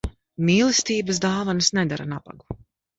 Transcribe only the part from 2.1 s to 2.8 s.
nabagu.